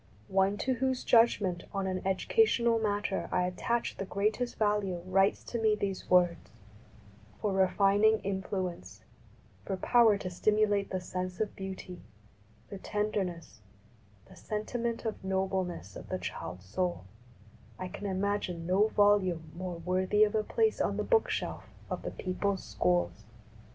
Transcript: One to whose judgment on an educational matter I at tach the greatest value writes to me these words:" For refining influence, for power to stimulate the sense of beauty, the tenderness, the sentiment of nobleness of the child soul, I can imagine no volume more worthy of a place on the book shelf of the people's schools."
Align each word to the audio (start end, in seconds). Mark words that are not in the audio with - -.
One 0.29 0.57
to 0.57 0.73
whose 0.73 1.03
judgment 1.03 1.65
on 1.71 1.85
an 1.85 2.01
educational 2.07 2.79
matter 2.79 3.29
I 3.31 3.43
at 3.45 3.55
tach 3.55 3.95
the 3.99 4.03
greatest 4.05 4.57
value 4.57 5.03
writes 5.05 5.43
to 5.43 5.61
me 5.61 5.75
these 5.75 6.09
words:" 6.09 6.49
For 7.39 7.53
refining 7.53 8.17
influence, 8.21 9.03
for 9.63 9.77
power 9.77 10.17
to 10.17 10.29
stimulate 10.31 10.89
the 10.89 10.99
sense 10.99 11.39
of 11.39 11.55
beauty, 11.55 12.01
the 12.71 12.79
tenderness, 12.79 13.61
the 14.25 14.35
sentiment 14.35 15.05
of 15.05 15.23
nobleness 15.23 15.95
of 15.95 16.09
the 16.09 16.17
child 16.17 16.63
soul, 16.63 17.03
I 17.77 17.87
can 17.87 18.07
imagine 18.07 18.65
no 18.65 18.87
volume 18.87 19.51
more 19.55 19.77
worthy 19.77 20.23
of 20.23 20.33
a 20.33 20.41
place 20.43 20.81
on 20.81 20.97
the 20.97 21.03
book 21.03 21.29
shelf 21.29 21.65
of 21.91 22.01
the 22.01 22.09
people's 22.09 22.63
schools." 22.63 23.25